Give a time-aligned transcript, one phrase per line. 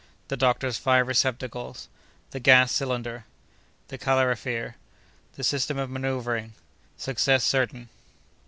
[0.29, 7.87] —The Doctor's Five Receptacles.—The Gas Cylinder.—The Calorifere.—The System of Manœuvring.—Success certain.